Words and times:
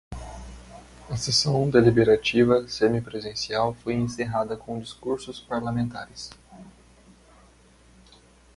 A 1.09 1.15
sessão 1.15 1.69
deliberativa 1.69 2.67
semipresencial 2.67 3.75
foi 3.75 3.93
encerrada 3.93 4.57
com 4.57 4.79
discursos 4.79 5.39
parlamentares 5.39 6.31